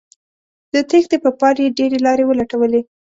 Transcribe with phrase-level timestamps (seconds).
[0.73, 2.81] د تېښتې په پار یې ډیرې لارې ولټولې